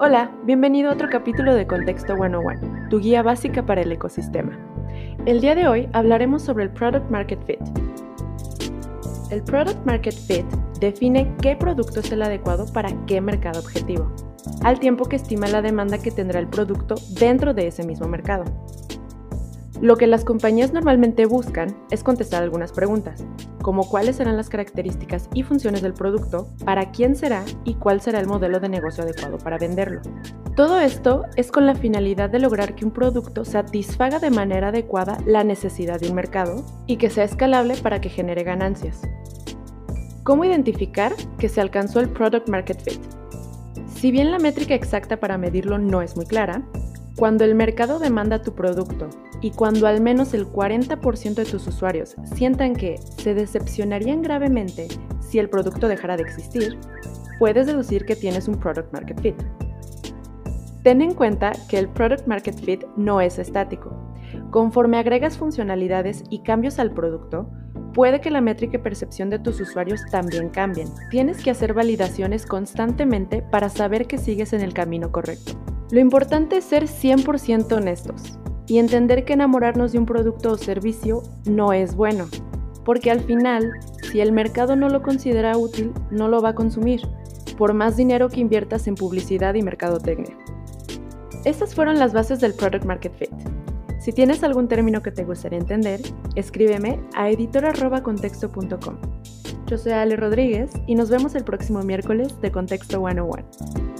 Hola, 0.00 0.30
bienvenido 0.44 0.90
a 0.90 0.92
otro 0.92 1.08
capítulo 1.10 1.54
de 1.54 1.66
Contexto 1.66 2.14
101, 2.14 2.88
tu 2.88 3.00
guía 3.00 3.20
básica 3.24 3.66
para 3.66 3.82
el 3.82 3.90
ecosistema. 3.90 4.56
El 5.26 5.40
día 5.40 5.56
de 5.56 5.66
hoy 5.66 5.88
hablaremos 5.92 6.42
sobre 6.42 6.62
el 6.62 6.70
Product 6.70 7.10
Market 7.10 7.44
Fit. 7.44 7.58
El 9.32 9.42
Product 9.42 9.84
Market 9.84 10.14
Fit 10.14 10.46
define 10.78 11.34
qué 11.42 11.56
producto 11.56 11.98
es 11.98 12.12
el 12.12 12.22
adecuado 12.22 12.72
para 12.72 12.90
qué 13.06 13.20
mercado 13.20 13.58
objetivo, 13.58 14.14
al 14.62 14.78
tiempo 14.78 15.04
que 15.06 15.16
estima 15.16 15.48
la 15.48 15.62
demanda 15.62 15.98
que 15.98 16.12
tendrá 16.12 16.38
el 16.38 16.46
producto 16.46 16.94
dentro 17.18 17.52
de 17.52 17.66
ese 17.66 17.84
mismo 17.84 18.06
mercado. 18.06 18.44
Lo 19.80 19.96
que 19.96 20.08
las 20.08 20.24
compañías 20.24 20.72
normalmente 20.72 21.24
buscan 21.24 21.76
es 21.92 22.02
contestar 22.02 22.42
algunas 22.42 22.72
preguntas, 22.72 23.24
como 23.62 23.88
cuáles 23.88 24.16
serán 24.16 24.36
las 24.36 24.48
características 24.48 25.28
y 25.34 25.44
funciones 25.44 25.82
del 25.82 25.94
producto, 25.94 26.48
para 26.64 26.90
quién 26.90 27.14
será 27.14 27.44
y 27.64 27.74
cuál 27.74 28.00
será 28.00 28.18
el 28.18 28.26
modelo 28.26 28.58
de 28.58 28.68
negocio 28.68 29.04
adecuado 29.04 29.38
para 29.38 29.56
venderlo. 29.56 30.00
Todo 30.56 30.80
esto 30.80 31.26
es 31.36 31.52
con 31.52 31.64
la 31.64 31.76
finalidad 31.76 32.28
de 32.28 32.40
lograr 32.40 32.74
que 32.74 32.84
un 32.84 32.90
producto 32.90 33.44
satisfaga 33.44 34.18
de 34.18 34.30
manera 34.30 34.68
adecuada 34.68 35.18
la 35.24 35.44
necesidad 35.44 36.00
de 36.00 36.08
un 36.08 36.16
mercado 36.16 36.64
y 36.88 36.96
que 36.96 37.08
sea 37.08 37.22
escalable 37.22 37.76
para 37.76 38.00
que 38.00 38.08
genere 38.08 38.42
ganancias. 38.42 39.02
¿Cómo 40.24 40.44
identificar 40.44 41.14
que 41.38 41.48
se 41.48 41.60
alcanzó 41.60 42.00
el 42.00 42.08
Product 42.08 42.48
Market 42.48 42.82
Fit? 42.82 43.00
Si 43.94 44.10
bien 44.10 44.32
la 44.32 44.40
métrica 44.40 44.74
exacta 44.74 45.18
para 45.18 45.38
medirlo 45.38 45.78
no 45.78 46.02
es 46.02 46.16
muy 46.16 46.26
clara, 46.26 46.64
cuando 47.18 47.44
el 47.44 47.56
mercado 47.56 47.98
demanda 47.98 48.42
tu 48.42 48.54
producto 48.54 49.08
y 49.40 49.50
cuando 49.50 49.88
al 49.88 50.00
menos 50.00 50.34
el 50.34 50.46
40% 50.46 51.34
de 51.34 51.44
tus 51.44 51.66
usuarios 51.66 52.14
sientan 52.36 52.74
que 52.74 52.96
se 53.16 53.34
decepcionarían 53.34 54.22
gravemente 54.22 54.86
si 55.18 55.40
el 55.40 55.50
producto 55.50 55.88
dejara 55.88 56.16
de 56.16 56.22
existir, 56.22 56.78
puedes 57.40 57.66
deducir 57.66 58.04
que 58.06 58.14
tienes 58.14 58.46
un 58.46 58.54
Product 58.54 58.92
Market 58.92 59.20
Fit. 59.20 59.34
Ten 60.84 61.02
en 61.02 61.12
cuenta 61.12 61.52
que 61.68 61.80
el 61.80 61.88
Product 61.88 62.24
Market 62.28 62.54
Fit 62.54 62.84
no 62.96 63.20
es 63.20 63.40
estático. 63.40 63.96
Conforme 64.50 64.98
agregas 64.98 65.36
funcionalidades 65.36 66.22
y 66.30 66.44
cambios 66.44 66.78
al 66.78 66.92
producto, 66.92 67.50
puede 67.94 68.20
que 68.20 68.30
la 68.30 68.40
métrica 68.40 68.76
y 68.76 68.80
percepción 68.80 69.28
de 69.28 69.40
tus 69.40 69.60
usuarios 69.60 70.00
también 70.12 70.50
cambien. 70.50 70.88
Tienes 71.10 71.42
que 71.42 71.50
hacer 71.50 71.74
validaciones 71.74 72.46
constantemente 72.46 73.42
para 73.42 73.68
saber 73.70 74.06
que 74.06 74.18
sigues 74.18 74.52
en 74.52 74.60
el 74.60 74.72
camino 74.72 75.10
correcto. 75.10 75.58
Lo 75.90 76.00
importante 76.00 76.58
es 76.58 76.64
ser 76.64 76.84
100% 76.84 77.72
honestos 77.72 78.38
y 78.66 78.78
entender 78.78 79.24
que 79.24 79.32
enamorarnos 79.32 79.92
de 79.92 79.98
un 79.98 80.04
producto 80.04 80.52
o 80.52 80.58
servicio 80.58 81.22
no 81.46 81.72
es 81.72 81.94
bueno, 81.94 82.26
porque 82.84 83.10
al 83.10 83.20
final, 83.20 83.72
si 84.10 84.20
el 84.20 84.32
mercado 84.32 84.76
no 84.76 84.90
lo 84.90 85.02
considera 85.02 85.56
útil, 85.56 85.92
no 86.10 86.28
lo 86.28 86.42
va 86.42 86.50
a 86.50 86.54
consumir, 86.54 87.00
por 87.56 87.72
más 87.72 87.96
dinero 87.96 88.28
que 88.28 88.40
inviertas 88.40 88.86
en 88.86 88.96
publicidad 88.96 89.54
y 89.54 89.62
mercadotecnia. 89.62 90.36
Estas 91.44 91.74
fueron 91.74 91.98
las 91.98 92.12
bases 92.12 92.40
del 92.40 92.52
Product 92.52 92.84
Market 92.84 93.14
Fit. 93.14 93.30
Si 93.98 94.12
tienes 94.12 94.44
algún 94.44 94.68
término 94.68 95.02
que 95.02 95.10
te 95.10 95.24
gustaría 95.24 95.58
entender, 95.58 96.00
escríbeme 96.34 97.00
a 97.14 97.30
editor.contexto.com. 97.30 98.96
Yo 99.66 99.78
soy 99.78 99.92
Ale 99.92 100.16
Rodríguez 100.16 100.70
y 100.86 100.94
nos 100.94 101.10
vemos 101.10 101.34
el 101.34 101.44
próximo 101.44 101.82
miércoles 101.82 102.38
de 102.40 102.52
Contexto 102.52 103.00
101. 103.00 103.97